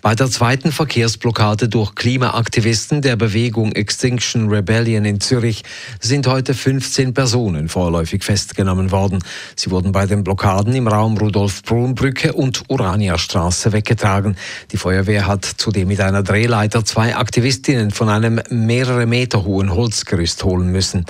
[0.00, 5.64] Bei der zweiten Verkehrsblockade durch Klimaaktivisten der Bewegung Extinction Rebellion in Zürich
[5.98, 9.18] sind heute 15 Personen vorläufig festgenommen worden.
[9.56, 14.36] Sie wurden bei den Blockaden im Raum Rudolf-Brunn-Brücke und Urania-Straße weggetragen.
[14.70, 20.44] Die Feuerwehr hat zudem mit einer Drehleiter zwei Aktivistinnen von einem mehrere Meter hohen Holzgerüst
[20.44, 21.06] holen müssen.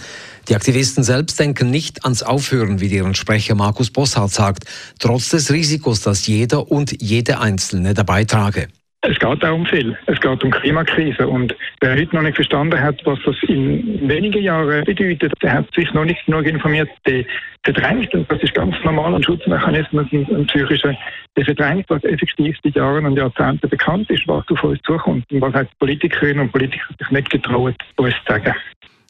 [0.48, 4.64] Die Aktivisten selbst denken nicht ans Aufhören, wie deren Sprecher Markus Bossart sagt,
[4.98, 8.68] trotz des Risikos, dass jeder und jede Einzelne dabei trage.
[9.02, 9.96] Es geht auch um viel.
[10.06, 11.28] Es geht um Klimakrise.
[11.28, 15.72] Und wer heute noch nicht verstanden hat, was das in wenigen Jahren bedeutet, der hat
[15.72, 17.24] sich noch nicht genug informiert, der
[17.62, 18.12] verdrängt.
[18.12, 19.14] Und das ist ganz normal.
[19.14, 20.96] Ein Schutzmechanismus, ein psychischer,
[21.36, 25.24] der verdrängt, was effektiv seit Jahren und Jahrzehnten bekannt ist, was auf uns zukommt.
[25.30, 28.55] Und was hat Politikerinnen und Politiker sich nicht getraut, uns zu sagen.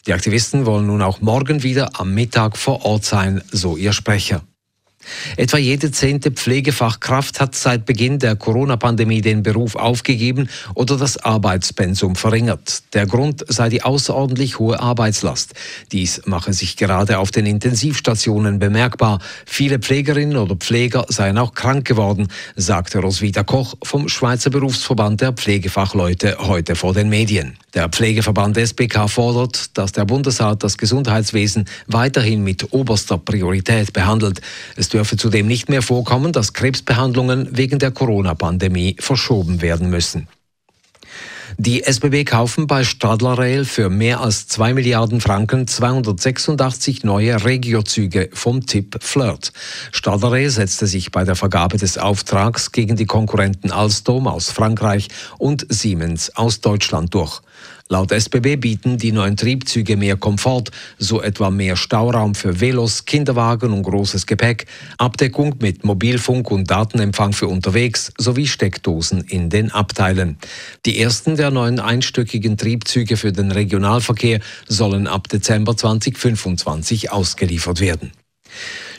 [0.06, 4.42] Die Aktivisten wollen nun auch morgen wieder am Mittag vor Ort sein, so ihr Sprecher.
[5.37, 12.17] Etwa jede zehnte Pflegefachkraft hat seit Beginn der Corona-Pandemie den Beruf aufgegeben oder das Arbeitspensum
[12.17, 12.83] verringert.
[12.95, 15.55] Der Grund sei die außerordentlich hohe Arbeitslast.
[15.92, 19.20] Dies mache sich gerade auf den Intensivstationen bemerkbar.
[19.47, 25.33] Viele Pflegerinnen oder Pfleger seien auch krank geworden, sagte Roswitha Koch vom Schweizer Berufsverband der
[25.33, 27.56] Pflegefachleute heute vor den Medien.
[27.75, 34.41] Der Pflegeverband SBK fordert, dass der Bundesrat das Gesundheitswesen weiterhin mit oberster Priorität behandelt.
[34.77, 40.27] Es dürfe zudem nicht mehr vorkommen, dass Krebsbehandlungen wegen der Corona-Pandemie verschoben werden müssen.
[41.61, 48.31] Die SBB kaufen bei Stadler Rail für mehr als 2 Milliarden Franken 286 neue Regiozüge
[48.33, 49.53] vom Typ Flirt.
[49.91, 55.09] Stadler Rail setzte sich bei der Vergabe des Auftrags gegen die Konkurrenten Alstom aus Frankreich
[55.39, 57.42] und Siemens aus Deutschland durch.
[57.91, 60.64] Laut SBB bieten die neuen Triebzüge mehr Komfort,
[60.98, 64.67] so etwa mehr Stauraum für Velos, Kinderwagen und großes Gepäck,
[64.98, 70.36] Abdeckung mit Mobilfunk und Datenempfang für unterwegs sowie Steckdosen in den Abteilen.
[70.85, 78.13] Die ersten der neuen einstöckigen Triebzüge für den Regionalverkehr sollen ab Dezember 2025 ausgeliefert werden.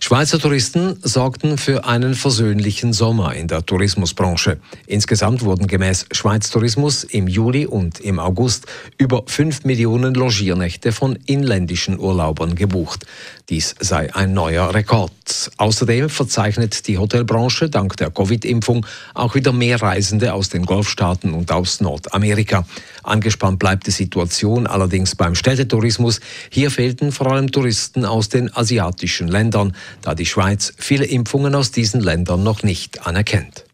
[0.01, 4.57] Schweizer Touristen sorgten für einen versöhnlichen Sommer in der Tourismusbranche.
[4.87, 8.65] Insgesamt wurden gemäß Schweiz Tourismus im Juli und im August
[8.97, 13.05] über 5 Millionen Logiernächte von inländischen Urlaubern gebucht.
[13.49, 15.11] Dies sei ein neuer Rekord.
[15.57, 21.51] Außerdem verzeichnet die Hotelbranche dank der Covid-Impfung auch wieder mehr Reisende aus den Golfstaaten und
[21.51, 22.65] aus Nordamerika.
[23.03, 26.19] Angespannt bleibt die Situation allerdings beim Städtetourismus.
[26.49, 31.71] Hier fehlten vor allem Touristen aus den asiatischen Ländern da die Schweiz viele Impfungen aus
[31.71, 33.65] diesen Ländern noch nicht anerkennt.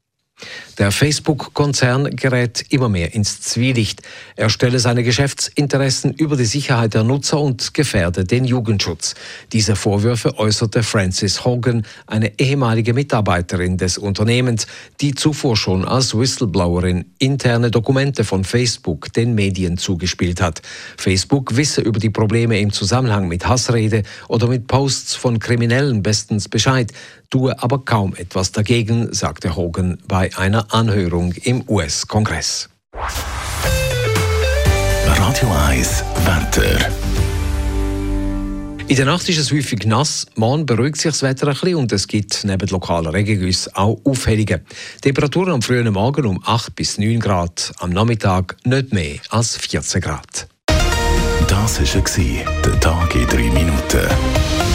[0.78, 4.01] Der Facebook-Konzern gerät immer mehr ins Zwielicht.
[4.35, 9.16] Er stelle seine Geschäftsinteressen über die Sicherheit der Nutzer und gefährde den Jugendschutz.
[9.53, 14.68] Diese Vorwürfe äußerte Frances Hogan, eine ehemalige Mitarbeiterin des Unternehmens,
[15.00, 20.62] die zuvor schon als Whistleblowerin interne Dokumente von Facebook den Medien zugespielt hat.
[20.97, 26.50] Facebook wisse über die Probleme im Zusammenhang mit Hassrede oder mit Posts von Kriminellen bestens
[26.50, 26.91] Bescheid,
[27.35, 32.69] tue aber kaum etwas dagegen, sagte Hogan bei einer Anhörung im US-Kongress.
[35.06, 36.90] Radio 1 Wetter.
[38.88, 41.91] In der Nacht ist es häufig nass, morgen beruhigt sich das Wetter ein bisschen und
[41.91, 44.62] es gibt neben lokalen Regengüssen auch Aufhellungen.
[45.02, 50.00] Temperaturen am frühen Morgen um 8 bis 9 Grad, am Nachmittag nicht mehr als 14
[50.00, 50.47] Grad.
[51.50, 54.75] Das war der Tag in 3 Minuten.